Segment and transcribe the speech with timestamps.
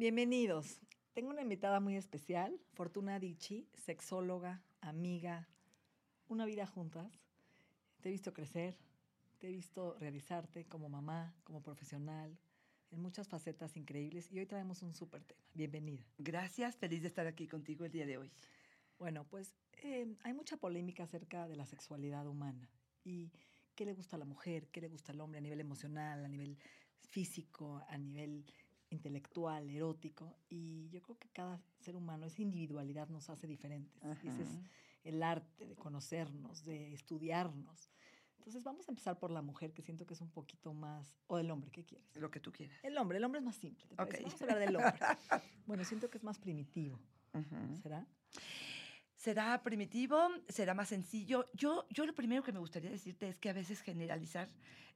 [0.00, 0.80] Bienvenidos.
[1.12, 5.46] Tengo una invitada muy especial, Fortuna Dichi, sexóloga, amiga,
[6.26, 7.12] una vida juntas.
[8.00, 8.78] Te he visto crecer,
[9.36, 12.34] te he visto realizarte como mamá, como profesional,
[12.90, 15.42] en muchas facetas increíbles y hoy traemos un súper tema.
[15.52, 16.02] Bienvenida.
[16.16, 18.32] Gracias, feliz de estar aquí contigo el día de hoy.
[18.98, 22.70] Bueno, pues eh, hay mucha polémica acerca de la sexualidad humana
[23.04, 23.30] y
[23.74, 26.28] qué le gusta a la mujer, qué le gusta al hombre a nivel emocional, a
[26.28, 26.56] nivel
[27.02, 28.46] físico, a nivel
[28.90, 30.36] intelectual, erótico.
[30.48, 34.02] Y yo creo que cada ser humano, esa individualidad nos hace diferentes.
[34.24, 34.58] Ese es
[35.04, 37.90] el arte de conocernos, de estudiarnos.
[38.38, 41.38] Entonces vamos a empezar por la mujer, que siento que es un poquito más, o
[41.38, 42.16] el hombre, ¿qué quieres?
[42.16, 42.76] Lo que tú quieras.
[42.82, 43.86] El hombre, el hombre es más simple.
[43.86, 44.18] ¿te parece?
[44.18, 44.24] Ok.
[44.24, 44.98] Vamos a hablar del hombre.
[45.66, 46.98] bueno, siento que es más primitivo.
[47.82, 48.06] ¿Será?
[49.14, 50.18] ¿Será primitivo?
[50.48, 51.50] ¿Será más sencillo?
[51.52, 54.48] Yo, yo lo primero que me gustaría decirte es que a veces generalizar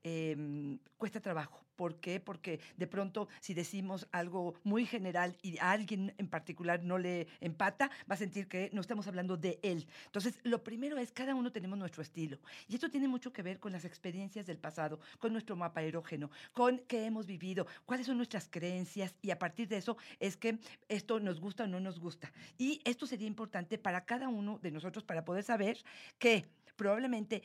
[0.04, 1.64] eh, cuesta trabajo.
[1.76, 2.20] ¿Por qué?
[2.20, 7.26] Porque de pronto si decimos algo muy general y a alguien en particular no le
[7.40, 9.86] empata, va a sentir que no estamos hablando de él.
[10.06, 12.38] Entonces, lo primero es, cada uno tenemos nuestro estilo.
[12.68, 16.30] Y esto tiene mucho que ver con las experiencias del pasado, con nuestro mapa erógeno,
[16.52, 20.58] con qué hemos vivido, cuáles son nuestras creencias y a partir de eso es que
[20.88, 22.32] esto nos gusta o no nos gusta.
[22.56, 25.78] Y esto sería importante para cada uno de nosotros para poder saber
[26.18, 26.44] que
[26.76, 27.42] probablemente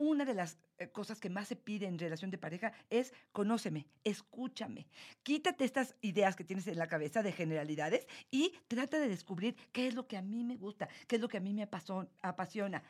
[0.00, 3.86] una de las eh, cosas que más se pide en relación de pareja es conóceme,
[4.02, 4.86] escúchame.
[5.22, 9.86] Quítate estas ideas que tienes en la cabeza de generalidades y trata de descubrir qué
[9.86, 11.68] es lo que a mí me gusta, qué es lo que a mí me
[12.22, 12.82] apasiona.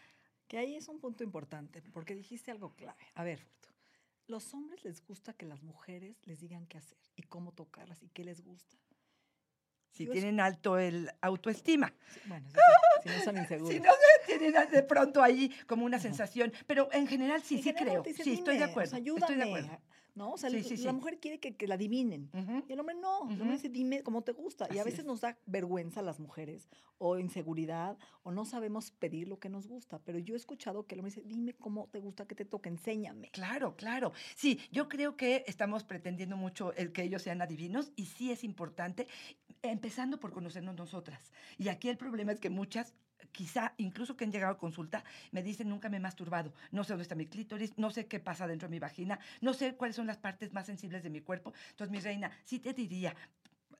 [0.46, 2.98] Que ahí es un punto importante, porque dijiste algo clave.
[3.14, 3.70] A ver, Fortu,
[4.28, 8.08] los hombres les gusta que las mujeres les digan qué hacer y cómo tocarlas y
[8.10, 8.76] qué les gusta.
[9.90, 11.92] Si tienen alto el autoestima.
[12.12, 13.70] Sí, Bueno, sí, si no son inseguros.
[13.74, 13.90] Si no
[14.26, 16.52] tienen de pronto ahí como una sensación.
[16.66, 18.14] Pero en general sí, En sí general creo.
[18.14, 18.90] Sí, estoy de "Dime, o acuerdo.
[18.90, 19.82] sea, estoy de ayúdame", acuerdo.
[20.12, 20.32] ¿No?
[20.32, 20.96] O sea, Sí, la- sí, la sí.
[20.96, 22.30] mujer quiere que, que la adivinen.
[22.68, 23.30] Y el hombre no.
[23.30, 24.66] El hombre dice, dime cómo te gusta.
[24.74, 25.06] y a veces es.
[25.06, 26.68] nos da vergüenza a las mujeres,
[26.98, 30.00] o inseguridad, o no sabemos pedir lo que nos gusta.
[30.04, 32.68] Pero yo he escuchado que el hombre dice, dime cómo te gusta que te toque,
[32.68, 33.30] enséñame.
[33.30, 34.12] Claro, claro.
[34.34, 38.42] Sí, yo creo que estamos pretendiendo mucho el que ellos sean adivinos y sí es
[38.42, 39.06] importante,
[39.62, 41.32] empezando por conocernos nosotras.
[41.58, 42.94] Y aquí el problema es que muchas,
[43.32, 46.92] quizá incluso que han llegado a consulta, me dicen nunca me he masturbado, no sé
[46.92, 49.96] dónde está mi clítoris, no sé qué pasa dentro de mi vagina, no sé cuáles
[49.96, 51.52] son las partes más sensibles de mi cuerpo.
[51.70, 53.14] Entonces, mi reina, sí te diría,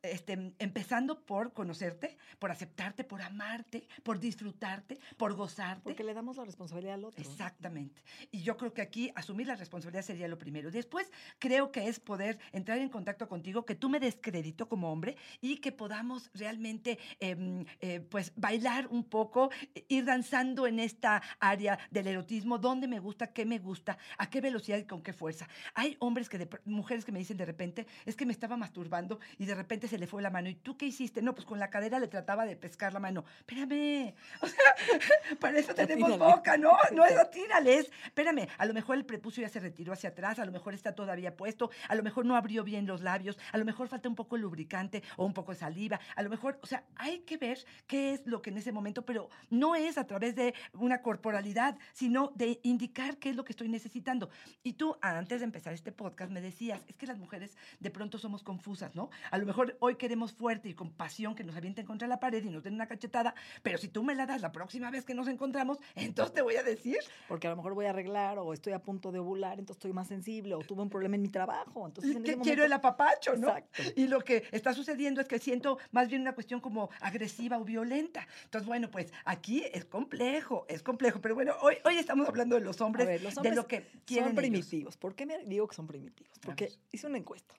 [0.03, 5.83] este, empezando por conocerte, por aceptarte, por amarte, por disfrutarte, por gozarte.
[5.83, 7.23] Porque le damos la responsabilidad al otro.
[7.23, 8.03] Exactamente.
[8.31, 10.71] Y yo creo que aquí asumir la responsabilidad sería lo primero.
[10.71, 14.91] Después, creo que es poder entrar en contacto contigo, que tú me des crédito como
[14.91, 19.51] hombre y que podamos realmente, em, eh, pues, bailar un poco,
[19.89, 24.41] ir danzando en esta área del erotismo, dónde me gusta, qué me gusta, a qué
[24.41, 25.49] velocidad y con qué fuerza.
[25.75, 29.21] Hay hombres que, de, mujeres que me dicen de repente, es que me estaba masturbando
[29.39, 30.49] y de repente se le fue la mano.
[30.49, 31.21] ¿Y tú qué hiciste?
[31.21, 33.25] No, pues con la cadera le trataba de pescar la mano.
[33.41, 34.15] Espérame.
[34.41, 34.75] O sea,
[35.41, 36.73] para eso tenemos boca, ¿no?
[36.93, 37.91] No es atírales.
[38.05, 40.95] Espérame, a lo mejor el prepucio ya se retiró hacia atrás, a lo mejor está
[40.95, 44.15] todavía puesto, a lo mejor no abrió bien los labios, a lo mejor falta un
[44.15, 47.37] poco de lubricante o un poco de saliva, a lo mejor, o sea, hay que
[47.37, 51.03] ver qué es lo que en ese momento, pero no es a través de una
[51.03, 54.31] corporalidad, sino de indicar qué es lo que estoy necesitando.
[54.63, 58.19] Y tú, antes de empezar este podcast, me decías, es que las mujeres de pronto
[58.19, 59.11] somos confusas, ¿no?
[59.31, 62.45] A lo mejor hoy queremos fuerte y con pasión que nos avienten contra la pared
[62.45, 65.15] y nos den una cachetada, pero si tú me la das la próxima vez que
[65.15, 66.99] nos encontramos, entonces te voy a decir
[67.29, 69.93] Porque a lo mejor voy a arreglar, o estoy a punto de ovular, entonces estoy
[69.93, 71.87] más sensible, o tuve un problema en mi trabajo.
[71.87, 73.49] Entonces, en que quiero el apapacho, ¿no?
[73.49, 73.83] Exacto.
[73.97, 77.65] Y lo que está sucediendo es que siento más bien una cuestión como agresiva o
[77.65, 78.27] violenta.
[78.45, 81.21] Entonces, bueno, pues aquí es complejo, es complejo.
[81.21, 84.31] Pero bueno, hoy, hoy estamos hablando de los hombres, ver, los de lo que quieren
[84.31, 84.51] son ellos.
[84.51, 84.97] primitivos.
[84.97, 86.39] ¿Por qué me digo que son primitivos?
[86.41, 87.55] Porque hice una encuesta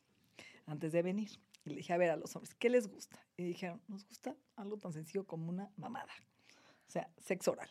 [0.67, 1.29] antes de venir
[1.65, 3.19] y le dije, a ver, a los hombres, ¿qué les gusta?
[3.37, 6.13] Y dijeron, nos gusta algo tan sencillo como una mamada.
[6.87, 7.69] O sea, sexo oral.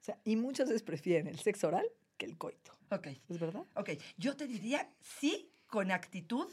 [0.00, 1.86] O sea, y muchas veces prefieren el sexo oral
[2.16, 2.72] que el coito.
[2.90, 3.64] Ok, ¿Es verdad?
[3.76, 3.90] ok.
[4.18, 6.46] Yo te diría sí con actitud.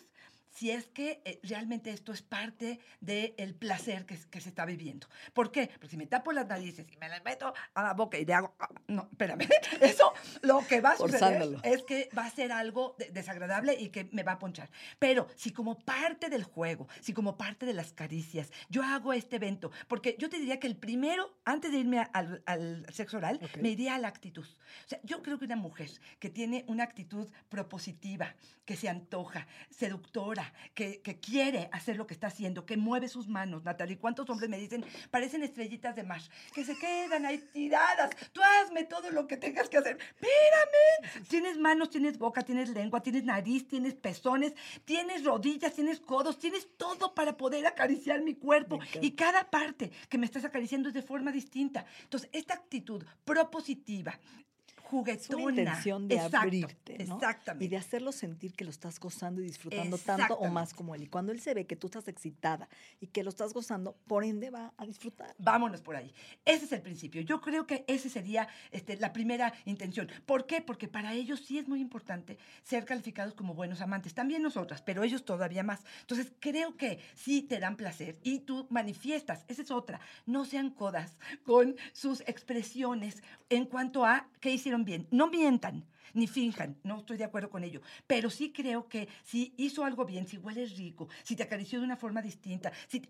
[0.51, 5.07] Si es que eh, realmente esto es parte del placer que, que se está viviendo.
[5.33, 5.67] ¿Por qué?
[5.67, 8.33] Porque si me tapo las narices y me las meto a la boca y le
[8.33, 8.55] hago.
[8.59, 9.47] ah, No, espérame.
[9.81, 10.11] Eso
[10.41, 14.09] lo que va a suceder es que va a ser algo de- desagradable y que
[14.11, 14.69] me va a ponchar.
[14.97, 19.35] Pero si como parte del juego, si como parte de las caricias, yo hago este
[19.37, 23.17] evento, porque yo te diría que el primero, antes de irme a- al, al sexo
[23.17, 24.45] oral, me iría a la actitud.
[24.45, 28.35] O sea, yo creo que una mujer que tiene una actitud propositiva,
[28.65, 30.38] que se antoja, seductora,
[30.73, 33.97] que, que quiere hacer lo que está haciendo, que mueve sus manos, Natalie.
[33.97, 36.21] ¿Cuántos hombres me dicen, parecen estrellitas de mar,
[36.53, 38.11] que se quedan ahí tiradas?
[38.31, 39.97] Tú hazme todo lo que tengas que hacer.
[39.97, 41.27] Espérame.
[41.27, 44.53] Tienes manos, tienes boca, tienes lengua, tienes nariz, tienes pezones,
[44.85, 48.79] tienes rodillas, tienes codos, tienes todo para poder acariciar mi cuerpo.
[49.01, 51.85] Y cada parte que me estás acariciando es de forma distinta.
[52.03, 54.19] Entonces, esta actitud propositiva,
[54.89, 55.43] Es juguetona.
[55.43, 57.15] una intención de exacto, abrirte, ¿no?
[57.15, 57.65] Exactamente.
[57.65, 61.03] Y de hacerlo sentir que lo estás gozando y disfrutando tanto o más como él.
[61.03, 62.67] Y cuando él se ve que tú estás excitada
[62.99, 65.35] y que lo estás gozando, por ende va a disfrutar.
[65.37, 66.13] Vámonos por ahí.
[66.45, 67.21] Ese es el principio.
[67.21, 70.09] Yo creo que ese sería este, la primera intención.
[70.25, 70.61] ¿Por qué?
[70.61, 74.13] Porque para ellos sí es muy importante ser calificados como buenos amantes.
[74.13, 75.83] También nosotras, pero ellos todavía más.
[76.01, 79.45] Entonces, creo que sí te dan placer y tú manifiestas.
[79.47, 79.99] Esa es otra.
[80.25, 85.07] No sean codas con sus expresiones en cuanto a qué hicieron bien.
[85.11, 85.85] No mientan.
[86.13, 87.81] Ni finjan, no estoy de acuerdo con ello.
[88.07, 91.85] Pero sí creo que si hizo algo bien, si huele rico, si te acarició de
[91.85, 93.09] una forma distinta, si te-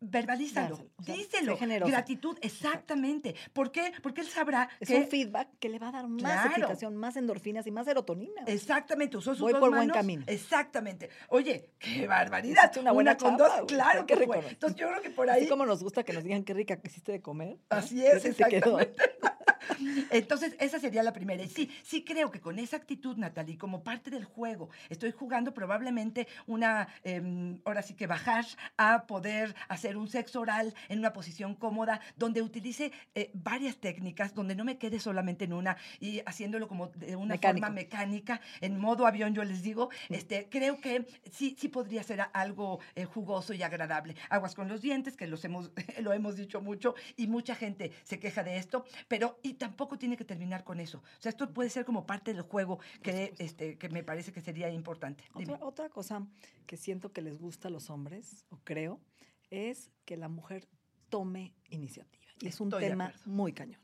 [0.00, 1.56] verbalízalo, o sea, díselo.
[1.58, 3.34] Gratitud, exactamente.
[3.52, 3.92] ¿Por qué?
[4.02, 6.50] Porque él sabrá Es que un feedback que le va a dar más Claro.
[6.50, 8.42] excitación, más endorfinas y más serotonina.
[8.46, 9.96] Exactamente, usó sus Voy dos por buen manos.
[9.96, 10.22] camino.
[10.26, 11.08] Exactamente.
[11.30, 12.70] Oye, qué barbaridad.
[12.78, 14.36] Una buena con chamba, dos, claro Qué que fue.
[14.36, 14.48] rico.
[14.50, 15.40] Entonces yo creo que por ahí.
[15.40, 17.56] Así como nos gusta que nos digan qué rica que hiciste de comer.
[17.70, 18.78] Así es, quedó.
[18.78, 18.94] exactamente.
[20.10, 21.42] Entonces, esa sería la primera.
[21.42, 25.52] Y sí, sí creo que con esa actitud, Natalie, como parte del juego, estoy jugando
[25.54, 28.44] probablemente una, em, ahora sí que bajar
[28.76, 34.34] a poder hacer un sexo oral en una posición cómoda, donde utilice eh, varias técnicas,
[34.34, 37.66] donde no me quede solamente en una y haciéndolo como de una Mecánico.
[37.66, 42.22] forma mecánica, en modo avión, yo les digo, este, creo que sí, sí podría ser
[42.32, 44.16] algo eh, jugoso y agradable.
[44.30, 48.18] Aguas con los dientes, que los hemos, lo hemos dicho mucho, y mucha gente se
[48.18, 50.98] queja de esto, pero y tampoco tiene que terminar con eso.
[50.98, 54.40] O sea, esto puede ser como parte del juego que, este, que me parece que
[54.40, 55.24] sería importante.
[55.34, 56.26] Otra, otra cosa
[56.66, 59.00] que siento que les gusta a los hombres, o creo,
[59.50, 60.68] es que la mujer
[61.08, 62.24] tome iniciativa.
[62.40, 63.80] Y es un Estoy tema muy cañón.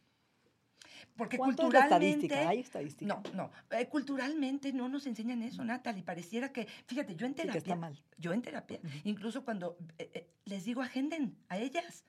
[1.17, 2.27] Porque ¿Cuánto es de culturalmente...
[2.27, 2.49] estadística?
[2.49, 3.15] ¿Hay estadística?
[3.15, 3.51] No, no.
[3.77, 6.03] Eh, culturalmente no nos enseñan eso, Natalie.
[6.03, 8.03] Pareciera que, fíjate, yo en Sí, que terapia, está mal.
[8.19, 12.05] yo en terapia, incluso cuando eh, eh, les digo agenden a ellas,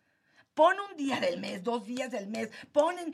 [0.54, 3.14] pon un día del mes, dos días del mes, ponen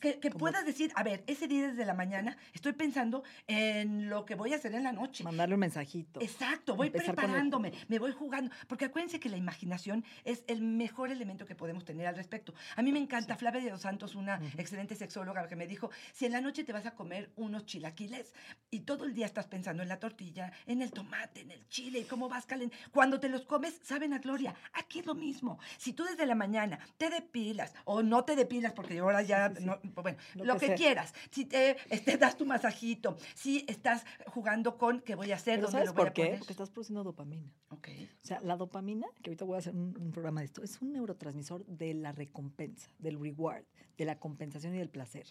[0.00, 4.34] que, puedas decir, a ver, ese día desde la mañana estoy pensando en lo que
[4.34, 5.24] voy a hacer en la noche.
[5.24, 6.20] Mandarle un mensajito.
[6.20, 10.44] Exacto, voy Empezar con el preparándome, me voy jugando, porque acuérdense que la imaginación es
[10.46, 12.54] el mejor elemento que podemos tener al respecto.
[12.76, 16.26] A mí me encanta Flavia de los Santos, una excelente sexóloga que me dijo, si
[16.26, 18.32] en la noche te vas a comer unos chilaquiles
[18.70, 22.00] y todo el día estás pensando en la tortilla, en el tomate, en el chile
[22.00, 24.54] y cómo vas calen, cuando te los comes saben a gloria.
[24.74, 25.58] Aquí es lo mismo.
[25.78, 29.54] Si tú desde la mañana te depilas o no te depilas porque ahora ya Sí,
[29.56, 29.66] sí, sí.
[29.66, 34.78] no- bueno, Lo lo, que quieras, si te este, das tu masajito, si estás jugando
[34.78, 36.22] con qué voy a hacer, dónde ¿sabes lo voy por a qué?
[36.24, 36.38] poner.
[36.38, 37.52] Porque estás produciendo dopamina.
[37.70, 37.88] Ok.
[38.22, 40.80] O sea, la dopamina, que ahorita voy a hacer un, un programa de esto, es
[40.80, 43.64] un neurotransmisor de la recompensa, del reward,
[43.96, 45.26] de la compensación y del placer.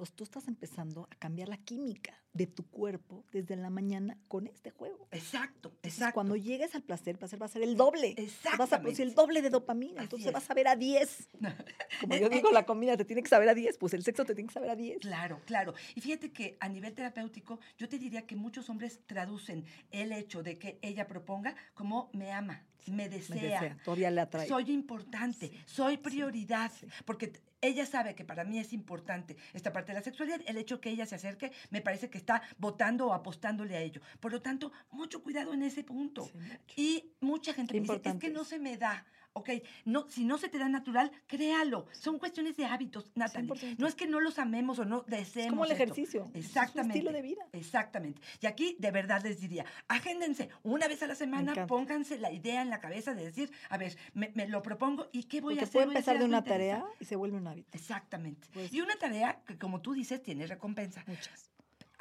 [0.00, 4.46] Entonces tú estás empezando a cambiar la química de tu cuerpo desde la mañana con
[4.46, 5.08] este juego.
[5.10, 6.14] Exacto, Entonces, exacto.
[6.14, 8.14] cuando llegues al placer, el placer va a ser el doble.
[8.56, 9.96] Vas a producir el doble de dopamina.
[10.00, 10.32] Así Entonces es.
[10.32, 11.28] vas a ver a 10.
[12.00, 14.34] Como yo digo, la comida te tiene que saber a 10, pues el sexo te
[14.34, 15.00] tiene que saber a 10.
[15.00, 15.74] Claro, claro.
[15.94, 20.42] Y fíjate que a nivel terapéutico, yo te diría que muchos hombres traducen el hecho
[20.42, 23.34] de que ella proponga como me ama, me Me desea.
[23.60, 24.48] desea, todavía le atrae.
[24.48, 26.86] Soy importante, Sí, soy prioridad, sí.
[27.04, 30.40] porque ella sabe que para mí es importante esta parte de la sexualidad.
[30.46, 34.00] El hecho que ella se acerque me parece que está votando o apostándole a ello.
[34.20, 36.24] Por lo tanto, mucho cuidado en ese punto.
[36.24, 36.32] Sí.
[36.76, 39.04] Y mucha gente me dice, es que no se me da.
[39.32, 39.50] Ok,
[39.84, 41.86] no, si no se te da natural, créalo.
[41.92, 43.48] Son cuestiones de hábitos, Natalie.
[43.50, 43.76] 100%.
[43.78, 45.46] No es que no los amemos o no deseemos.
[45.46, 45.82] Es como el esto.
[45.84, 46.22] ejercicio.
[46.24, 46.98] es un Exactamente.
[46.98, 47.46] estilo de vida.
[47.52, 48.20] Exactamente.
[48.40, 52.60] Y aquí de verdad les diría, agéndense una vez a la semana, pónganse la idea
[52.62, 55.60] en la cabeza de decir, a ver, me, me lo propongo y qué voy Porque
[55.60, 55.72] a hacer.
[55.84, 57.68] puede empezar de una tarea y se vuelve un hábito.
[57.76, 58.48] Exactamente.
[58.52, 61.04] Pues- y una tarea que, como tú dices, tiene recompensa.
[61.06, 61.50] Muchas.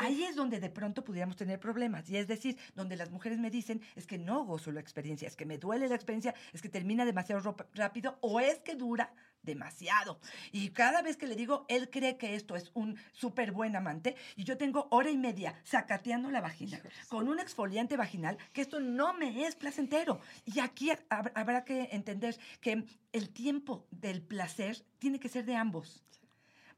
[0.01, 2.09] Ahí es donde de pronto pudiéramos tener problemas.
[2.09, 5.35] Y es decir, donde las mujeres me dicen, es que no gozo la experiencia, es
[5.35, 9.13] que me duele la experiencia, es que termina demasiado rápido o es que dura
[9.43, 10.19] demasiado.
[10.53, 14.15] Y cada vez que le digo, él cree que esto es un súper buen amante
[14.37, 18.79] y yo tengo hora y media sacateando la vagina con un exfoliante vaginal, que esto
[18.79, 20.19] no me es placentero.
[20.45, 25.55] Y aquí hab- habrá que entender que el tiempo del placer tiene que ser de
[25.55, 26.03] ambos.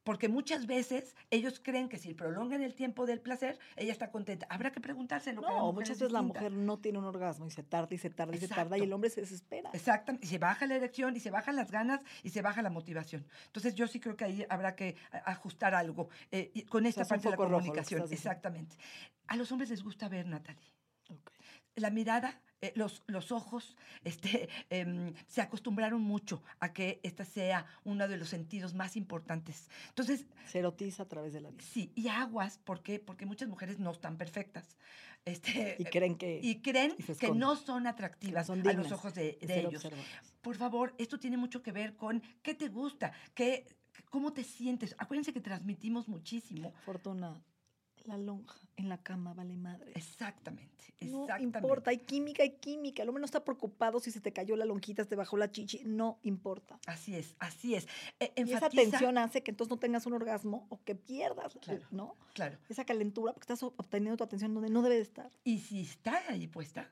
[0.04, 4.48] Porque muchas veces ellos creen que si prolongan el tiempo del placer, ella está contenta.
[4.50, 5.42] Habrá que preguntárselo.
[5.42, 7.94] cada No, mujer muchas es veces la mujer no tiene un orgasmo y se tarda
[7.94, 9.70] y se tarda y se tarda y el hombre se desespera.
[9.74, 12.70] Exactamente, y se baja la erección, y se bajan las ganas, y se baja la
[12.70, 13.26] motivación.
[13.46, 17.30] Entonces yo sí creo que ahí habrá que ajustar algo eh, con esta sea, parte
[17.30, 18.08] de la lo comunicación.
[18.12, 18.76] Exactamente.
[19.28, 20.81] A los hombres les gusta ver, Natalie.
[21.76, 27.66] La mirada, eh, los, los ojos, este, em, se acostumbraron mucho a que esta sea
[27.84, 29.70] uno de los sentidos más importantes.
[29.90, 31.66] Entonces, Se erotiza a través de la vista.
[31.74, 33.00] sí, y aguas, ¿por qué?
[33.00, 34.78] Porque muchas mujeres no están perfectas.
[35.26, 39.14] Este, Y creen que y creen y que no son atractivas son a los ojos
[39.14, 39.88] de, ellos.
[40.42, 43.68] Por favor, esto tiene mucho que ver con qué te gusta, qué,
[44.10, 44.96] cómo te sientes.
[44.98, 46.74] Acuérdense que transmitimos muchísimo.
[46.86, 47.40] Fortuna,
[48.06, 49.92] la lonja en la cama vale madre.
[49.96, 51.58] Exactamente, No exactamente.
[51.60, 53.04] importa, hay química, hay química.
[53.04, 55.52] El hombre no está preocupado si se te cayó la lonjita, se te bajó la
[55.52, 56.80] chichi, no importa.
[56.88, 57.88] Así es, así es.
[58.20, 61.86] E- Y esa tensión hace que entonces no tengas un orgasmo o que pierdas, Claro.
[61.92, 62.16] ¿no?
[62.34, 62.58] Claro.
[62.70, 65.30] Esa calentura, porque estás obteniendo tu atención donde no debe de estar.
[65.44, 66.90] Y si está ahí puesta,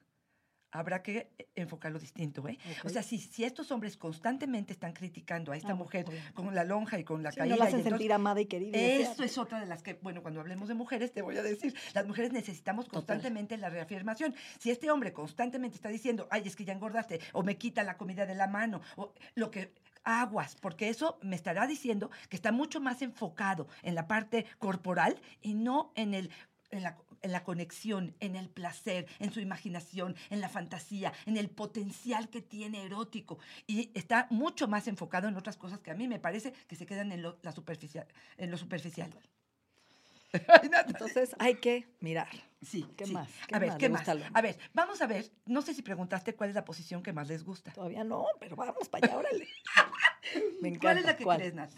[0.72, 2.58] habrá que eh, enfocarlo distinto, ¿eh?
[2.84, 6.64] O sea, si, si estos hombres constantemente están criticando a esta Ah, mujer con la
[6.64, 8.78] lonja y con la Sí, caída, no la y hacen entonces- sentir amada y querida.
[8.78, 11.74] Eso es otra de las que, bueno, cuando hablemos de mujeres, te voy a decir,
[11.94, 13.00] las mujeres necesitamos Total.
[13.02, 14.36] constantemente la reafirmación.
[14.60, 17.98] Si este hombre constantemente está diciendo, ay, es que ya engordaste, o me quita la
[17.98, 19.74] comida de la mano, o lo que
[20.04, 25.20] aguas, porque eso me estará diciendo que está mucho más enfocado en la parte corporal
[25.42, 26.32] y no en el
[26.72, 31.38] en la, en la conexión, en el placer, en su imaginación, en la fantasía, en
[31.38, 33.40] el potencial que tiene erótico.
[33.68, 36.86] Y está mucho más enfocado en otras cosas que a mí me parece que se
[36.86, 38.08] quedan en lo, la superficial,
[38.38, 39.14] en lo superficial.
[40.88, 42.30] Entonces hay que mirar.
[42.62, 43.14] sí, ¿qué sí.
[43.14, 43.30] más?
[43.48, 44.08] ¿Qué a ver, más ¿qué más?
[44.08, 45.32] A ver, vamos a ver.
[45.46, 47.72] No sé si preguntaste cuál es la posición que más les gusta.
[47.72, 49.48] Todavía no, pero vamos para allá, órale.
[50.62, 50.80] Me encanta.
[50.82, 51.38] ¿Cuál es la que ¿Cuál?
[51.40, 51.72] crees, Nat?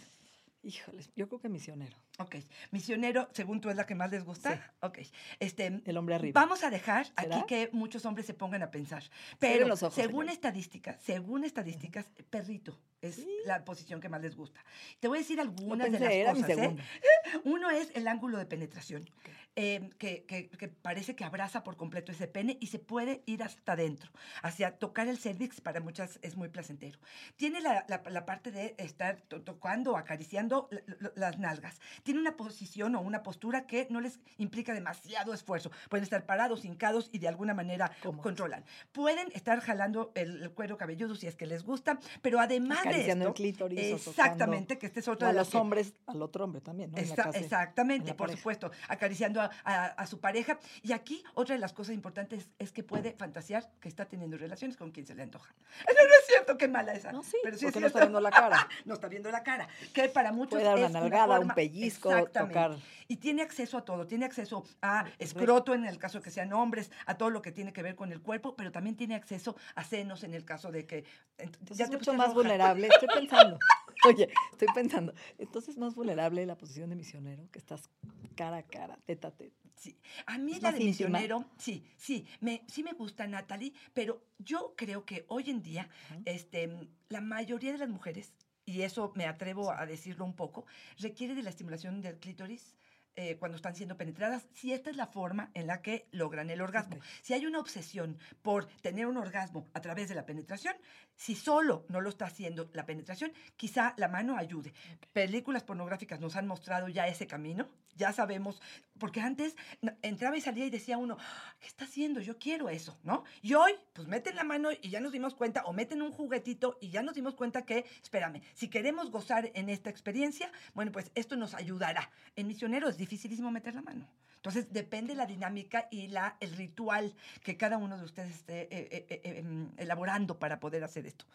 [0.64, 1.98] Híjoles, yo creo que misionero.
[2.22, 2.36] Ok.
[2.72, 4.54] Misionero, según tú, es la que más les gusta.
[4.56, 4.60] Sí.
[4.82, 5.00] Ok.
[5.40, 6.40] Este, El hombre arriba.
[6.40, 7.38] Vamos a dejar ¿Será?
[7.38, 9.04] aquí que muchos hombres se pongan a pensar.
[9.40, 13.28] Pero los ojos, según estadísticas, según estadísticas, perrito es Sí.
[13.46, 14.64] la posición que más les gusta.
[15.00, 16.50] Te voy a decir algunas pensé, de las cosas.
[16.58, 16.76] ¿eh?
[17.46, 19.10] Uno es el ángulo de penetración,
[19.56, 23.42] eh, que, que- que parece que abraza por completo ese pene y se puede ir
[23.42, 24.12] hasta adentro,
[24.44, 27.00] hacia tocar el cervix, para muchas es muy placentero.
[27.38, 30.70] Tiene la, la- la parte de estar to- tocando acariciando
[31.16, 31.80] las nalgas.
[32.04, 35.72] Tiene una posición o una postura que no les implica demasiado esfuerzo.
[35.90, 37.92] Pueden estar parados, hincados y de alguna manera
[38.22, 38.64] controlan.
[38.92, 43.10] Pueden estar jalando el, el cuero cabelludo si es que les gusta, pero además de
[43.10, 45.94] esto, el clítoris tocando- exactamente, que este es O otra a de los que- hombres,
[46.08, 46.98] al otro hombre también, ¿no?
[46.98, 48.38] En la Esa- casa- exactamente, en la por pareja.
[48.40, 50.60] supuesto, acariciando a, a- a su pareja.
[50.82, 54.78] Y aquí otra de las cosas importantes es que puede fantasear que está teniendo relaciones
[54.78, 55.54] con quien se le antoja.
[55.88, 56.14] No, no
[56.58, 57.12] qué mala esa.
[57.12, 58.68] No, sí, pero sí porque es no está viendo la cara.
[58.86, 59.68] no está viendo la cara.
[59.94, 62.54] Que para muchos Puede dar una es nalgada, un forma- pellizco, Exactamente.
[62.54, 62.78] tocar.
[63.08, 64.08] Y tiene acceso a todo.
[64.08, 67.52] Tiene acceso a escroto en el caso de que sean hombres, a todo lo que
[67.52, 70.72] tiene que ver con el cuerpo, pero también tiene acceso a senos en el caso
[70.72, 71.04] de que...
[71.38, 72.36] Entonces ya es te mucho más roja.
[72.40, 72.88] vulnerable.
[72.94, 73.60] Estoy pensando.
[74.08, 75.14] Oye, estoy pensando.
[75.38, 77.90] Entonces es más vulnerable la posición de misionero, que estás
[78.36, 79.60] cara a cara, teta a teta.
[79.82, 79.98] Sí.
[80.28, 81.22] A mí ¿Es la de íntima?
[81.22, 85.90] misionero, sí, sí, me, sí me gusta Natalie, pero yo creo que hoy en día,
[86.26, 86.70] este,
[87.10, 88.32] la mayoría de las mujeres,
[88.64, 90.68] y eso me atrevo a decirlo un poco,
[91.00, 92.76] requiere de la estimulación del clítoris.
[93.16, 96.62] eh, cuando están siendo penetradas, si esta es la forma en la que logran el
[96.62, 96.98] orgasmo.
[97.22, 100.76] Si hay una obsesión por tener un orgasmo a través de la penetración,
[101.16, 104.74] si solo no lo está haciendo la penetración, quizá la mano ayude.
[105.12, 108.62] Películas pornográficas nos han mostrado ya ese camino, ya sabemos,
[109.00, 109.56] porque antes
[110.02, 111.18] entraba y salía y decía uno,
[111.60, 112.20] ¿qué está haciendo?
[112.20, 113.24] Yo quiero eso, ¿no?
[113.42, 116.78] Y hoy, pues meten la mano y ya nos dimos cuenta, o meten un juguetito
[116.82, 121.12] y ya nos dimos cuenta que, espérame, si queremos gozar en esta experiencia, bueno, pues
[121.16, 122.12] esto nos ayudará.
[122.36, 124.08] En misionero es dificilísimo meter la mano.
[124.36, 128.68] Entonces, depende la dinámica y la, el ritual que cada uno de ustedes esté eh,
[128.92, 131.26] eh, eh, em, elaborando para poder hacer esto.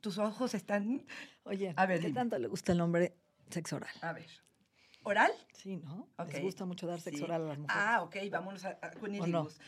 [0.00, 1.04] Tus ojos están,
[1.42, 2.20] Oye, A ver, ¿qué dime.
[2.20, 3.16] tanto le gusta al hombre
[3.50, 3.90] sexo oral?
[4.00, 4.28] a ver,
[5.06, 5.30] ¿oral?
[5.52, 6.08] Sí, ¿no?
[6.18, 6.32] Ok.
[6.32, 7.24] Les gusta mucho dar sexo Sí.
[7.24, 7.82] oral a las mujeres.
[7.86, 8.90] Ah, ok, vámonos a, a.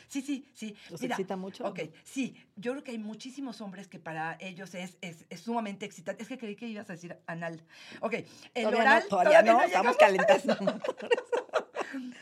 [0.08, 0.76] Sí, sí, sí.
[0.90, 1.64] ¿Los Mira, excita mucho?
[1.64, 2.36] Ok, sí.
[2.56, 6.22] Yo creo que hay muchísimos hombres que para ellos es, es, es sumamente excitante.
[6.22, 7.62] Es que creí que ibas a decir anal.
[8.00, 9.02] Ok, el Todavía oral.
[9.02, 10.56] no, todavía no, estamos calentando.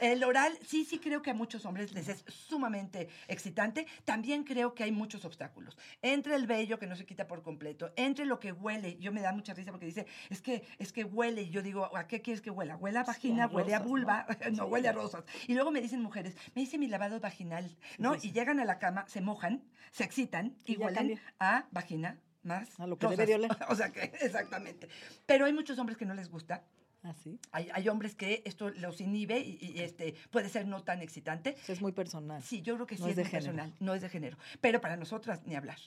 [0.00, 3.87] El oral, sí, sí creo que a muchos hombres les es sumamente excitante.
[4.04, 5.76] También creo que hay muchos obstáculos.
[6.02, 8.96] Entre el vello que no se quita por completo, entre lo que huele.
[8.99, 11.42] Yo me da mucha risa porque dice, es que, es que huele.
[11.42, 12.76] Y yo digo, ¿a qué quieres que huela?
[12.76, 13.46] ¿Huele a Sí, vagina?
[13.46, 14.26] ¿Huele a vulva?
[14.52, 14.70] No, Sí.
[14.70, 15.25] huele a rosas.
[15.46, 18.14] Y luego me dicen mujeres, me hice mi lavado vaginal, ¿no?
[18.14, 18.28] sí.
[18.28, 22.78] Y llegan a la cama, se mojan, se excitan y, Y huelen a vagina más
[22.78, 23.50] A lo que debe de oler.
[23.68, 24.88] O sea que, exactamente.
[25.26, 26.64] Pero hay muchos hombres que no les gusta
[27.06, 27.38] Ah, sí.
[27.52, 31.50] Hay, hay hombres que esto los inhibe y, y, este, puede ser no tan excitante.
[31.50, 32.42] Eso es muy personal.
[32.42, 34.36] Sí, yo creo que No sí es es, de muy personal, no es de género.
[34.60, 35.78] Pero para nosotras, ni hablar.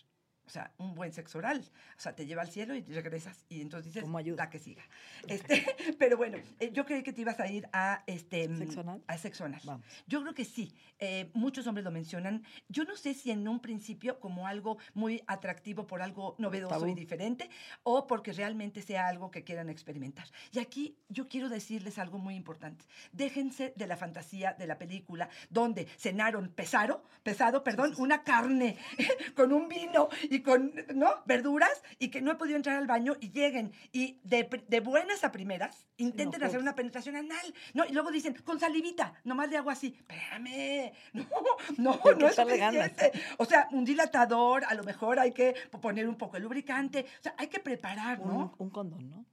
[0.50, 1.64] O sea, un buen sexo oral.
[1.96, 3.46] O sea, te lleva al cielo y regresas.
[3.50, 4.46] Y entonces dices, ¿Cómo ayuda?
[4.46, 4.82] la que siga.
[5.28, 5.64] Este,
[6.00, 8.50] pero bueno, eh, yo creí que te ibas a ir a este.
[8.50, 9.04] mm, ¿Sexo anal?
[9.06, 9.62] A sexo anal.
[9.64, 9.86] Vamos.
[10.08, 10.74] Yo creo que sí.
[10.98, 12.44] Eh, muchos hombres lo mencionan.
[12.68, 16.88] Yo no sé si en un principio como algo muy atractivo por algo novedoso Tabú.
[16.88, 17.48] y diferente
[17.84, 20.26] o porque realmente sea algo que quieran experimentar.
[20.52, 22.86] Y aquí yo quiero decirles algo muy importante.
[23.12, 28.78] Déjense de la fantasía de la película donde cenaron pesado, pesado, perdón, una carne
[29.36, 31.16] con un vino y con, ¿no?
[31.26, 35.24] Verduras y que no he podido entrar al baño y lleguen y de, de buenas
[35.24, 36.64] a primeras intenten hacer pues.
[36.64, 37.54] una penetración anal.
[37.74, 39.96] No, y luego dicen, con salivita, nomás le hago así.
[40.00, 41.28] Espérame, no,
[41.78, 43.12] no, no es suficiente.
[43.38, 47.06] O sea, un dilatador, a lo mejor hay que poner un poco de lubricante.
[47.20, 48.56] O sea, hay que preparar, ¿no?
[48.58, 49.26] Un, un condón, ¿no?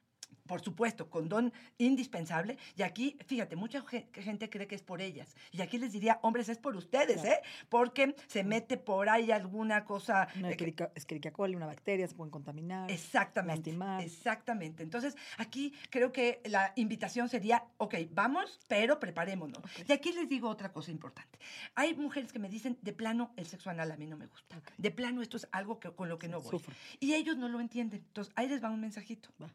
[0.46, 2.58] Por supuesto, condón indispensable.
[2.76, 5.34] Y aquí, fíjate, mucha ge- gente cree que es por ellas.
[5.52, 7.30] Y aquí les diría, hombres, es por ustedes, Claro.
[7.36, 7.40] ¿eh?
[7.68, 10.28] Porque se mete por ahí alguna cosa.
[10.36, 12.90] Una que- Escherichia coli, una bacteria, se pueden contaminar.
[12.90, 14.02] Exactamente, lastimar.
[14.02, 14.82] exactamente.
[14.82, 19.58] Entonces, aquí creo que la invitación sería, ok, vamos, pero preparémonos.
[19.88, 21.38] Y aquí les digo otra cosa importante.
[21.74, 24.60] Hay mujeres que me dicen, de plano, el sexo anal a mí no me gusta.
[24.78, 26.50] De plano, esto es algo que, con lo que no voy.
[26.50, 26.74] Sufro.
[27.00, 28.00] Y ellos no lo entienden.
[28.06, 29.30] Entonces, ahí les va un mensajito.
[29.42, 29.48] Va.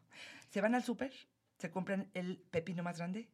[0.52, 1.10] Se van al súper,
[1.58, 3.26] se compran el pepino más grande,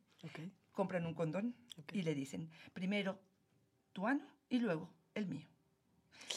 [0.70, 1.56] compran un condón
[1.92, 3.18] y le dicen, primero
[3.92, 5.44] tu ano y luego el mío.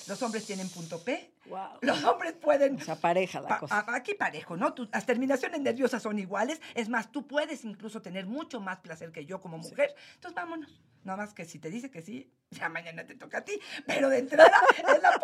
[0.07, 1.77] Los hombres tienen punto P, Wow.
[1.81, 3.85] los hombres pueden O sea, pareja la Pa- cosa.
[3.93, 4.73] aquí parejo, ¿no?
[4.73, 6.59] Tus- las terminaciones nerviosas son iguales.
[6.73, 9.93] Es más, tú puedes incluso tener mucho más placer que yo como mujer.
[10.15, 10.81] Entonces, vámonos.
[11.03, 13.59] Nada más que si te dice que sí, ya mañana te toca a ti.
[13.85, 14.51] Pero de entrada
[14.95, 15.19] es la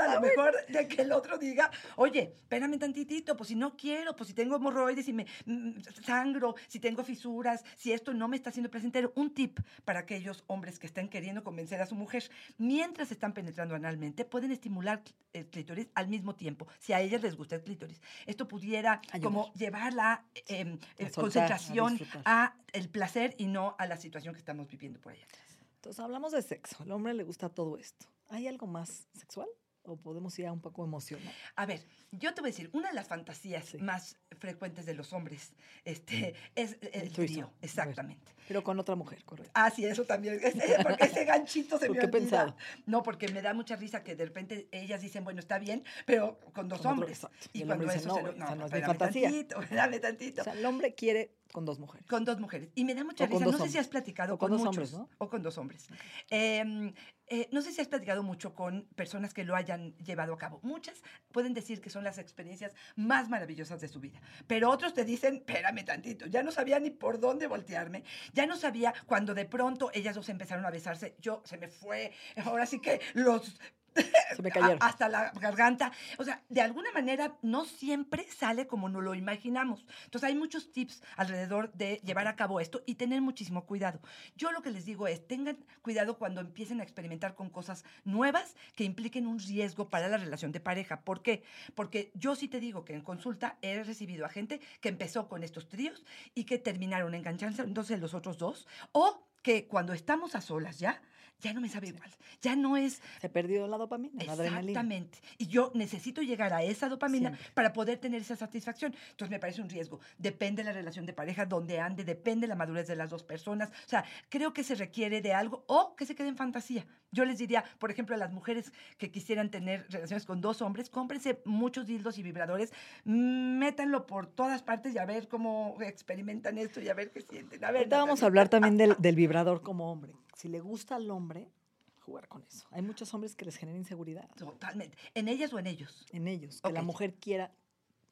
[0.00, 4.14] a lo mejor de que el otro diga, oye, espérame tantitito, pues si no quiero,
[4.16, 8.36] pues si tengo hemorroides y me mm, sangro, si tengo fisuras, si esto no me
[8.36, 9.12] está haciendo placentero.
[9.14, 12.24] Un tip para aquellos hombres que estén queriendo convencer a su mujer.
[12.58, 17.36] Mientras están penetrando analmente, pueden estimular el clítoris al mismo tiempo, si a ellas les
[17.36, 18.00] gusta el clítoris.
[18.26, 19.20] Esto pudiera Ayudar.
[19.20, 22.22] como llevar la eh, eh, A soltar, a concentración disfrutar.
[22.24, 25.42] a el placer y no a la situación que estamos viviendo por allá atrás.
[25.76, 26.76] Entonces hablamos de sexo.
[26.82, 28.06] Al hombre le gusta todo esto.
[28.30, 29.48] ¿Hay algo más sexual?
[29.88, 31.32] ¿O podemos ir a un poco emocional?
[31.56, 31.80] A ver,
[32.12, 33.78] yo te voy a decir, una de las fantasías Sí.
[33.78, 35.52] más frecuentes de los hombres
[35.84, 38.32] este, es el, trío, exactamente.
[38.46, 39.50] Pero con otra mujer, correcto.
[39.54, 40.38] Ah, sí, eso también.
[40.42, 42.54] ese- porque ese ganchito se ¿Por me qué pensado?
[42.86, 46.38] No, porque me da mucha risa que de repente ellas dicen, bueno, está bien, pero
[46.52, 47.26] con dos Con hombres.
[47.54, 49.22] Y, Y el cuando hombre dice, eso "No, se lo- esa no es mi fantasía".
[49.30, 50.40] tantito, espérame tantito.
[50.42, 52.06] O sea, el hombre quiere con dos mujeres.
[52.06, 52.70] Con dos mujeres.
[52.74, 53.44] Y me da mucha O risa.
[53.44, 55.16] No sé si has platicado O con con, dos muchos, hombres, ¿no?
[55.18, 55.88] O con dos hombres.
[56.30, 56.92] Eh,
[57.30, 60.60] eh, no sé si has platicado mucho con personas que lo hayan llevado a cabo.
[60.62, 64.20] Muchas pueden decir que son las experiencias más maravillosas de su vida.
[64.46, 68.04] Pero otros te dicen, espérame tantito, ya no sabía ni por dónde voltearme.
[68.32, 71.16] Ya no sabía cuando de pronto ellas dos empezaron a besarse.
[71.18, 72.12] Yo se me fue.
[72.44, 73.58] Ahora sí que los
[74.36, 74.78] Se me cayeron.
[74.80, 75.92] hasta la garganta.
[76.18, 79.86] O sea, de alguna manera no siempre sale como nos lo imaginamos.
[80.04, 84.00] Entonces hay muchos tips alrededor de llevar a cabo esto y tener muchísimo cuidado.
[84.36, 88.54] Yo lo que les digo es, tengan cuidado cuando empiecen a experimentar con cosas nuevas
[88.74, 91.00] que impliquen un riesgo para la relación de pareja.
[91.00, 91.42] ¿Por qué?
[91.74, 95.42] Porque yo sí te digo que en consulta he recibido a gente que empezó con
[95.42, 100.40] estos tríos y que terminaron enganchándose entonces los otros dos o que cuando estamos a
[100.40, 101.00] solas ya,
[101.40, 102.10] ya no me sabe igual.
[102.42, 104.72] Ya no es Se perdió la dopamina, la adrenalina.
[104.72, 105.18] Exactamente.
[105.38, 107.52] Y yo necesito llegar a esa dopamina Siempre.
[107.54, 108.94] para poder tener esa satisfacción.
[109.10, 110.00] Entonces me parece un riesgo.
[110.18, 113.22] Depende de la relación de pareja, donde ande, depende de la madurez de las dos
[113.22, 113.70] personas.
[113.70, 116.86] O sea, creo que se requiere de algo o que se quede en fantasía.
[117.10, 120.90] Yo les diría, por ejemplo, a las mujeres que quisieran tener relaciones con dos hombres,
[120.90, 122.72] cómprense muchos dildos y vibradores,
[123.04, 127.64] métanlo por todas partes y a ver cómo experimentan esto y a ver qué sienten.
[127.64, 130.12] A ver, Ahorita vamos a hablar también del, del vibrador como hombre.
[130.38, 131.50] Si le gusta al hombre,
[131.98, 132.68] jugar con eso.
[132.70, 134.96] Hay muchos hombres que les genera inseguridad Totalmente.
[135.14, 136.06] ¿En ellas o en ellos?
[136.12, 137.52] en ellos, que la mujer quiera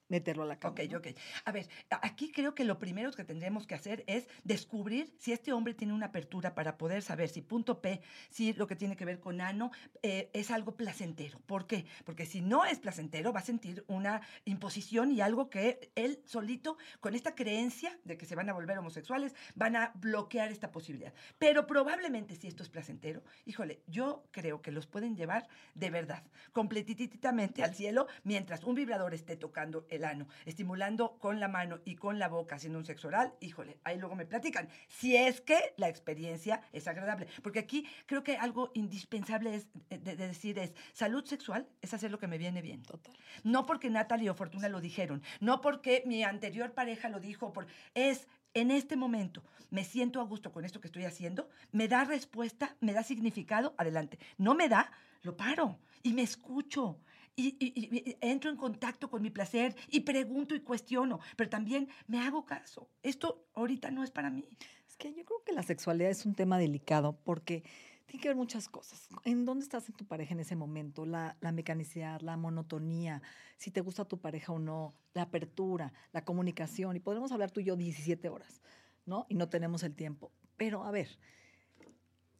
[0.09, 0.73] meterlo a la cama.
[0.73, 0.99] Ok, ¿no?
[0.99, 1.09] ok.
[1.45, 1.69] A ver,
[2.03, 5.93] aquí creo que lo primero que tendremos que hacer es descubrir si este hombre tiene
[5.93, 9.41] una apertura para poder saber si punto P, si lo que tiene que ver con
[9.41, 9.71] ano
[10.03, 11.39] eh, es algo placentero.
[11.41, 11.87] ¿Por qué?
[12.05, 16.77] Porque si no es placentero, va a sentir una imposición y algo que él solito,
[17.01, 21.15] con esta creencia de que se van a volver homosexuales, van a bloquear esta posibilidad.
[21.39, 26.25] Pero probablemente si esto es placentero, híjole, yo creo que los pueden llevar de verdad,
[26.53, 31.97] completititamente al cielo, mientras un vibrador esté tocando el ano, estimulando con la mano y
[31.97, 34.69] con la boca, haciendo un sexo oral, híjole, ahí luego me platican.
[34.89, 37.27] Si es que la experiencia es agradable.
[37.43, 41.95] Porque aquí creo que algo indispensable es, eh, de, de decir es, salud sexual es
[41.95, 42.83] hacer lo que me viene bien.
[42.83, 43.17] Total.
[43.45, 47.67] No porque Natalie o Fortuna lo dijeron, no porque mi anterior pareja lo dijo, por,
[47.95, 52.05] es en este momento me siento a gusto con esto que estoy haciendo, me da
[52.05, 54.19] respuesta, me da significado, adelante.
[54.39, 54.91] No me da,
[55.23, 57.01] lo paro y me escucho.
[57.37, 57.73] Y, y-
[58.11, 62.47] y entro en contacto con mi placer y pregunto y cuestiono, pero también me hago
[62.47, 62.89] caso.
[63.03, 64.49] Esto ahorita no es para mí.
[64.89, 67.63] Es que yo creo que la sexualidad es un tema delicado porque
[68.07, 69.09] tiene que ver muchas cosas.
[69.25, 71.05] ¿En dónde estás en tu pareja en ese momento?
[71.05, 73.21] La, la mecanicidad, la monotonía,
[73.59, 76.97] si te gusta tu pareja o no, la apertura, la comunicación.
[76.97, 78.63] Y podemos hablar tú y yo 17 horas,
[79.05, 79.27] ¿no?
[79.29, 80.33] Y no tenemos el tiempo.
[80.57, 81.19] Pero a ver,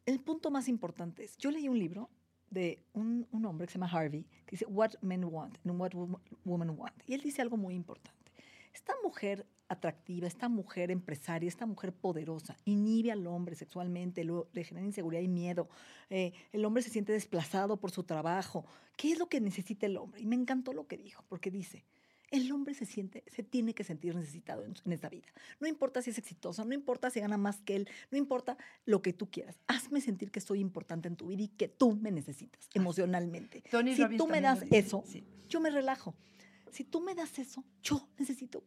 [0.05, 2.09] el punto más importante es, yo leí un libro
[2.49, 5.91] de un, un hombre que se llama Harvey, que dice What Men Want and What
[5.91, 6.93] Wom- Women Want.
[7.07, 8.31] Y él dice algo muy importante.
[8.73, 14.63] Esta mujer atractiva, esta mujer empresaria, esta mujer poderosa, inhibe al hombre sexualmente, lo- le
[14.63, 15.67] genera inseguridad y miedo.
[16.09, 18.65] eh, el hombre se siente desplazado por su trabajo.
[18.95, 20.21] ¿Qué es lo que necesita el hombre?
[20.21, 21.83] Y me encantó lo que dijo, porque dice,
[22.29, 25.27] el hombre se siente, se tiene que sentir necesitado en, en esta vida.
[25.59, 29.01] No importa si es exitosa, no importa si gana más que él, no importa lo
[29.01, 29.59] que tú quieras.
[29.67, 33.63] Hazme sentir que soy importante en tu vida y que tú me necesitas emocionalmente.
[33.71, 35.23] Tony si Robbins tú me das eso, sí.
[35.47, 36.15] yo me relajo.
[36.71, 38.63] Si tú me das eso, yo necesito.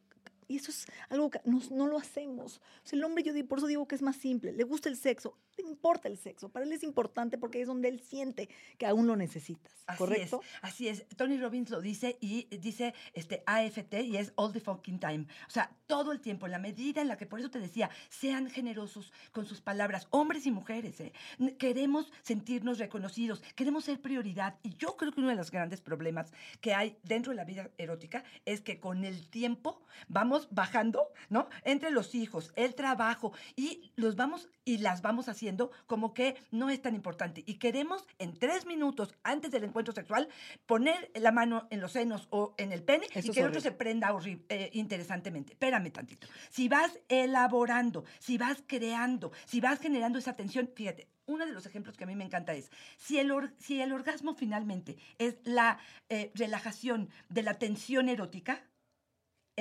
[0.50, 2.56] Y eso es algo que no, no lo hacemos.
[2.56, 4.52] O sea, el hombre, yo por eso digo que es más simple.
[4.52, 6.48] Le gusta el sexo, le importa el sexo.
[6.48, 9.72] Para él es importante porque es donde él siente que aún lo necesitas.
[9.86, 10.40] Así ¿Correcto?
[10.42, 11.06] es, así es.
[11.16, 15.26] Tony Robbins lo dice y dice este AFT y es all the fucking time.
[15.46, 17.88] O sea, todo el tiempo, en la medida en la que, por eso te decía,
[18.08, 21.00] sean generosos con sus palabras, hombres y mujeres.
[21.00, 21.12] ¿eh?
[21.58, 24.58] Queremos sentirnos reconocidos, queremos ser prioridad.
[24.64, 27.70] Y yo creo que uno de los grandes problemas que hay dentro de la vida
[27.78, 31.48] erótica es que con el tiempo vamos bajando, ¿no?
[31.64, 36.70] Entre los hijos, el trabajo y los vamos y las vamos haciendo como que no
[36.70, 37.42] es tan importante.
[37.46, 40.28] Y queremos en tres minutos antes del encuentro sexual
[40.66, 43.60] poner la mano en los senos o en el pene Eso y que el otro
[43.60, 44.14] se prenda
[44.48, 45.52] eh, interesantemente.
[45.52, 46.28] Espérame tantito.
[46.50, 51.64] Si vas elaborando, si vas creando, si vas generando esa tensión, fíjate, uno de los
[51.64, 55.36] ejemplos que a mí me encanta es, si el, or- si el orgasmo finalmente es
[55.44, 58.64] la eh, relajación de la tensión erótica,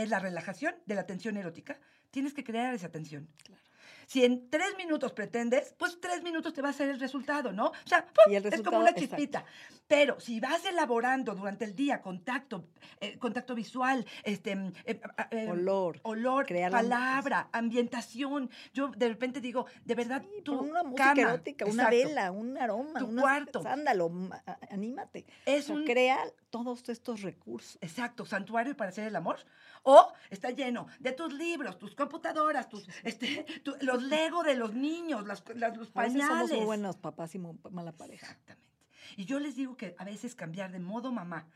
[0.03, 1.79] es la relajación de la tensión erótica,
[2.11, 3.27] tienes que crear esa tensión.
[4.07, 7.67] Si en tres minutos pretendes, pues tres minutos te va a ser el resultado, ¿no?
[7.67, 9.15] O sea, es como una exacto.
[9.15, 9.45] chispita.
[9.87, 12.65] Pero si vas elaborando durante el día contacto,
[13.01, 19.09] eh, contacto visual, este, mm, eh, ah, eh, Olor, olor, la- palabra, ambientación, yo de
[19.09, 22.99] repente digo, de verdad, Sí, tu una música cama, erótica, una exacto, vela, un aroma,
[22.99, 23.61] Tu una cuarto.
[23.61, 24.11] sándalo,
[24.71, 25.25] anímate.
[25.45, 27.77] Es O sea, un- crea todos estos recursos.
[27.81, 29.37] Exacto, santuario para hacer el amor.
[29.83, 34.73] O está lleno de tus libros, tus computadoras, tus, este, tu- los Lego de los
[34.73, 36.27] niños, las, las- los A veces pañales.
[36.49, 38.25] somos muy buenos papás y muy mala pareja.
[38.27, 38.67] Exactamente.
[39.17, 41.47] Y yo les digo que a veces cambiar de modo mamá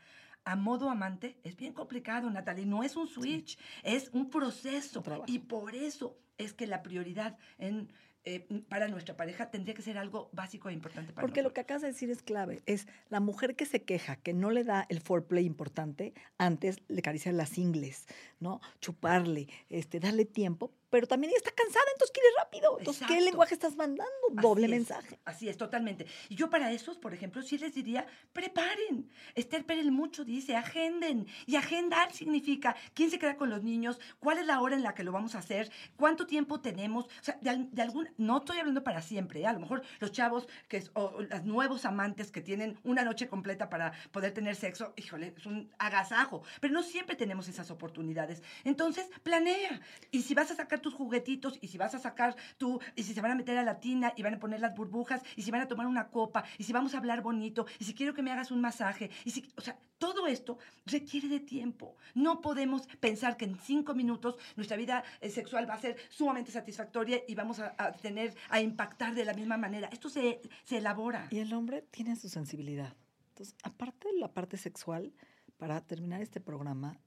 [0.46, 2.66] a modo amante es bien complicado, Natalie.
[2.66, 5.00] No es un switch, es un proceso.
[5.02, 5.22] Un.
[5.26, 7.90] Y por eso es que la prioridad en,
[8.24, 11.60] eh, para nuestra pareja tendría que ser algo básico e importante para Porque lo que
[11.60, 12.62] acabas de decir es clave.
[12.64, 17.00] Es la mujer que se queja, que no le da el foreplay importante, antes le
[17.00, 18.06] acariciar las ingles,
[18.40, 18.60] ¿no?
[18.80, 22.78] Chuparle, este, darle tiempo, pero también está cansada, entonces quiere rápido.
[22.78, 24.12] Entonces, ¿qué lenguaje estás mandando?
[24.30, 25.18] Así Doble es, mensaje.
[25.24, 26.06] Así es, totalmente.
[26.28, 29.10] Y yo para esos, por ejemplo, sí les diría, preparen.
[29.34, 31.26] Esther Perel mucho dice, agenden.
[31.46, 34.94] Y agendar significa quién se queda con los niños, cuál es la hora en la
[34.94, 37.06] que lo vamos a hacer, cuánto tiempo tenemos.
[37.06, 39.46] O sea, de, al- de algún, no estoy hablando para siempre, ¿eh?
[39.48, 43.26] a lo mejor los chavos, que es- o los nuevos amantes que tienen una noche
[43.26, 46.44] completa para poder tener sexo, híjole, es un agasajo.
[46.60, 48.44] Pero no siempre tenemos esas oportunidades.
[48.62, 49.80] Entonces, planea.
[50.12, 53.14] Y si vas a sacar tus juguetitos, y si vas a sacar tu, y si
[53.14, 55.50] se van a meter a la tina y van a poner las burbujas, y si
[55.50, 58.22] van a tomar una copa, y si vamos a hablar bonito, y si quiero que
[58.22, 61.96] me hagas un masaje, y si, o sea, todo esto requiere de tiempo.
[62.14, 66.52] No podemos pensar que en cinco minutos nuestra vida eh, sexual va a ser sumamente
[66.52, 69.88] satisfactoria y vamos a, a tener, a impactar de la misma manera.
[69.90, 71.28] Esto se, se elabora.
[71.30, 72.94] Y el hombre tiene su sensibilidad.
[73.30, 75.12] Entonces, aparte de la parte sexual,
[75.56, 77.00] para terminar este programa,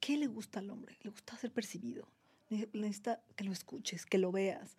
[0.00, 0.98] ¿qué le gusta al hombre?
[1.02, 2.08] Le gusta ser percibido.
[2.48, 4.76] Ne- Necesita que lo escuches, que lo veas.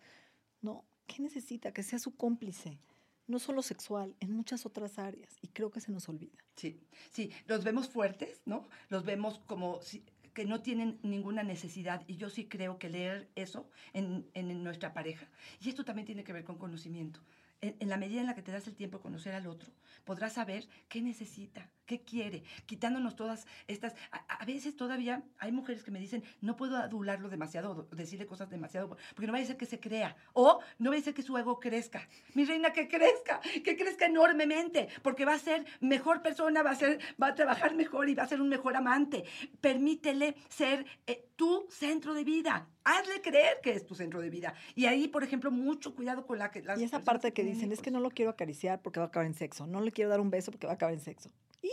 [0.60, 0.84] ¿No?
[1.06, 1.72] ¿Qué necesita?
[1.72, 2.78] Que sea su cómplice.
[3.26, 5.36] No solo sexual, en muchas otras áreas.
[5.42, 6.38] Y creo que se nos olvida.
[6.56, 6.80] Sí,
[7.12, 8.68] sí, los vemos fuertes, ¿no?
[8.88, 13.28] Los vemos como si- que no tienen ninguna necesidad y yo sí creo que leer
[13.34, 15.28] eso en, en nuestra pareja.
[15.60, 17.20] Y esto también tiene que ver con conocimiento.
[17.60, 19.72] En, en la medida en la que te das el tiempo de conocer al otro,
[20.04, 23.94] podrás saber qué necesita, qué quiere, quitándonos todas estas...
[24.12, 28.50] A, a veces todavía hay mujeres que me dicen, no puedo adularlo demasiado, decirle cosas
[28.50, 31.22] demasiado, porque no vaya a ser que se crea, o no vaya a ser que
[31.22, 32.06] su ego crezca.
[32.34, 36.76] Mi reina, que crezca, que crezca enormemente, porque va a ser mejor persona, va a,
[36.76, 39.24] ser, va a trabajar mejor y va a ser un mejor amante.
[39.60, 42.68] Permítele ser eh, tu centro de vida.
[42.84, 44.54] Hazle creer que es tu centro de vida.
[44.74, 46.62] Y ahí, por ejemplo, mucho cuidado con la que...
[46.76, 49.26] y esa parte que dicen, es que no lo quiero acariciar porque va a acabar
[49.26, 51.30] en sexo, no le quiero dar un beso porque va a acabar en sexo.
[51.62, 51.70] ¡Y!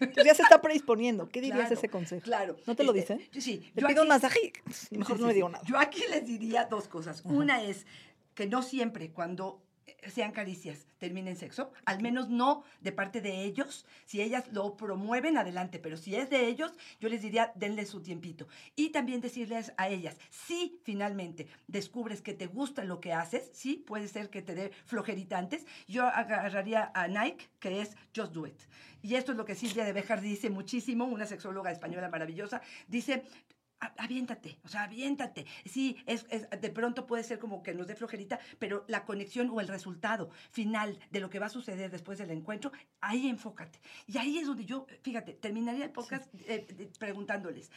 [0.00, 1.28] Entonces ya se está predisponiendo.
[1.28, 2.22] ¿Qué dirías ese consejo?
[2.22, 2.56] Claro.
[2.66, 3.40] ¿No te lo Este, dicen?
[3.42, 3.70] Sí.
[3.74, 4.52] Le yo pido un aquí- masaje.
[4.90, 5.52] Mejor Sí, no sí, le digo sí.
[5.52, 5.64] nada.
[5.66, 7.22] Yo aquí les diría dos cosas.
[7.24, 7.86] Una es
[8.34, 9.62] que no siempre cuando
[10.08, 13.86] sean caricias terminen sexo, al menos no de parte de ellos.
[14.04, 18.02] Si ellas lo promueven, adelante, pero si es de ellos, yo les diría, denle su
[18.02, 18.46] tiempito.
[18.76, 23.76] Y también decirles a ellas, si finalmente descubres que te gusta lo que haces, sí,
[23.86, 28.46] puede ser que te dé flojerita antes, yo agarraría a Nike, que es Just Do
[28.46, 28.60] It.
[29.02, 33.14] Y esto es lo que Silvia de Bejar dice muchísimo, una sexóloga española maravillosa, dice,
[33.14, 35.46] "A- aviéntate, o sea, aviéntate.
[35.64, 39.50] Sí, es, es- de pronto puede ser como que nos dé flojerita, pero la conexión
[39.50, 43.80] o el resultado final de lo que va a suceder después del encuentro, ahí enfócate.
[44.06, 47.70] Y ahí es donde yo, fíjate, terminaría el podcast eh, preguntándoles,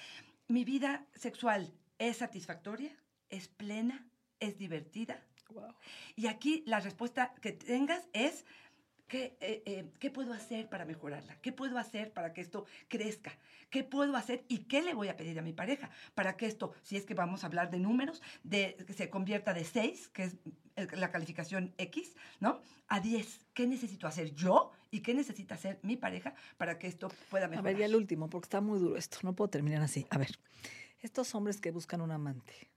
[0.47, 2.91] ¿mi vida sexual es satisfactoria?
[3.29, 4.05] ¿Es plena?
[4.39, 5.23] ¿Es divertida?
[5.49, 5.73] Wow.
[6.15, 8.45] Y aquí la respuesta que tengas es,
[9.07, 11.35] ¿qué, eh, eh, ¿qué puedo hacer para mejorarla?
[11.41, 13.37] ¿Qué puedo hacer para que esto crezca?
[13.69, 16.73] ¿Qué puedo hacer y qué le voy a pedir a mi pareja para que esto,
[16.83, 20.23] si es que vamos a hablar de números, de, que se convierta de 6, que
[20.23, 20.37] es
[20.75, 22.61] eh, la calificación X, ¿no?
[22.87, 23.47] A 10.
[23.53, 27.49] ¿Qué necesito hacer yo y qué necesita hacer mi pareja para que esto pueda A
[27.49, 27.73] mejorar?
[27.73, 29.17] ver, ya el último, porque está muy duro esto.
[29.23, 30.05] No puedo terminar así.
[30.09, 30.37] A ver,
[31.01, 32.72] estos hombres que buscan un amante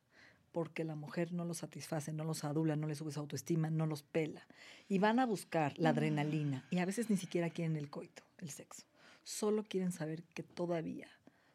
[0.56, 3.84] porque la mujer no los satisface, no los adula, no les sube su autoestima, no
[3.84, 4.46] los pela.
[4.88, 6.64] Y van a buscar la adrenalina.
[6.70, 8.84] Y a veces ni siquiera quieren el coito, el sexo.
[9.22, 11.08] Solo quieren saber que todavía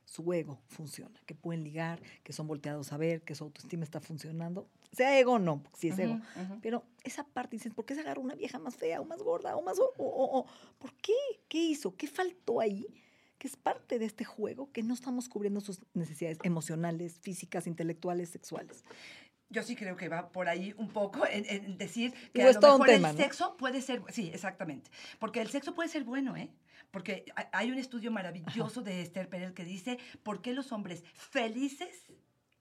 [0.05, 4.01] su ego funciona, que pueden ligar, que son volteados a ver, que su autoestima está
[4.01, 4.67] funcionando.
[4.91, 6.13] Sea ego o no, sí es ego.
[6.35, 6.59] Ujú, ujú.
[6.61, 9.55] Pero esa parte, dices, ¿por qué se agarra una vieja más fea o más gorda
[9.55, 9.79] o más...
[9.79, 10.45] O- o- o-
[10.77, 11.13] ¿Por qué?
[11.47, 11.95] ¿Qué hizo?
[11.97, 12.85] ¿Qué faltó ahí?
[13.41, 18.29] Que es parte de este juego que no estamos cubriendo sus necesidades emocionales, físicas, intelectuales,
[18.29, 18.83] sexuales.
[19.49, 22.61] Yo sí creo que va por ahí un poco en, en decir que a lo
[22.61, 23.21] mejor tema, el ¿no?
[23.23, 26.51] sexo puede ser, sí, exactamente, porque el sexo puede ser bueno, ¿eh?
[26.91, 31.03] Porque ha- hay un estudio maravilloso de Esther Perel que dice por qué los hombres
[31.15, 32.05] felices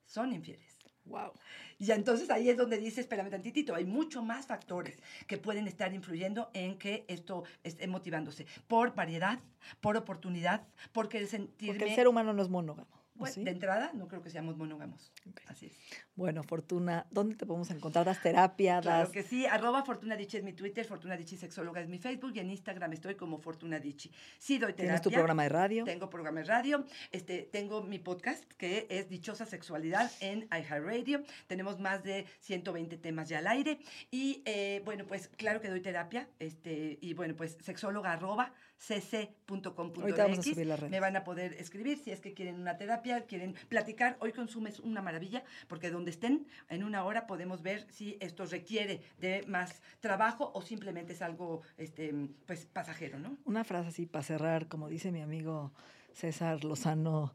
[0.06, 0.78] son infieles.
[1.04, 1.32] Wow.
[1.78, 5.92] Y entonces ahí es donde dice, espérame tantitito, hay mucho más factores que pueden estar
[5.94, 8.46] influyendo en que esto esté motivándose.
[8.68, 9.40] Por variedad,
[9.80, 11.78] por oportunidad, porque el sentirme...
[11.78, 12.99] Porque el ser humano no es monógamo.
[13.20, 13.44] ¿O Bueno, sí?
[13.44, 15.12] De entrada, no creo que seamos monógamos.
[15.28, 15.40] Ok.
[15.48, 15.76] Así es.
[16.16, 18.06] Bueno, Fortuna, ¿dónde te podemos encontrar?
[18.06, 18.80] ¿Das terapia?
[18.80, 21.98] Claro das- que sí, arroba Fortuna Dichi es mi Twitter, Fortuna Dichi Sexóloga es mi
[21.98, 24.10] Facebook y en Instagram estoy como Fortuna Dichi.
[24.38, 24.84] Sí doy terapia.
[24.84, 25.84] ¿Tienes tu programa de radio?
[25.84, 31.22] Tengo programa de radio, este, tengo mi podcast que es Dichosa Sexualidad en iHeartRadio.
[31.46, 33.78] Tenemos más de 120 temas ya al aire.
[34.10, 36.28] Y eh, bueno, pues claro que doy terapia.
[36.38, 40.56] Este, y bueno, pues sexóloga arroba cc.com.mx.
[40.88, 44.16] Me van a poder escribir si es que quieren una terapia, quieren platicar.
[44.20, 48.46] Hoy consume es una maravilla porque donde estén en una hora podemos ver si esto
[48.46, 52.14] requiere de más trabajo o simplemente es algo este,
[52.46, 53.36] pues pasajero, ¿no?
[53.44, 55.72] Una frase así para cerrar, como dice mi amigo
[56.14, 57.34] César Lozano,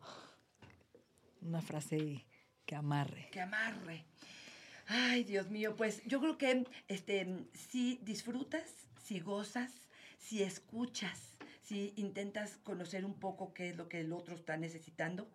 [1.42, 2.26] una frase
[2.66, 3.30] que amarre.
[3.32, 4.06] Que amarre.
[4.88, 9.72] Ay, Dios mío, pues yo creo que este, si disfrutas, si gozas,
[10.18, 11.35] si escuchas,
[11.66, 15.28] si intentas conocer un poco qué es lo que el otro está necesitando,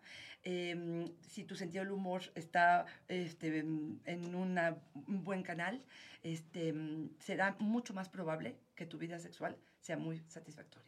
[0.43, 5.81] em, si tu sentido del humor está este, en una- un buen canal,
[6.23, 6.73] este,
[7.19, 10.87] será mucho más probable que tu vida sexual sea muy satisfactoria.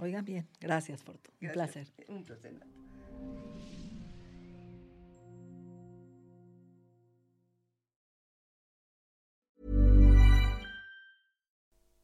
[0.00, 1.30] Oigan bien, gracias, Fortu.
[1.40, 1.90] Un Gracias.
[1.90, 2.14] placer.
[2.14, 2.52] Un placer.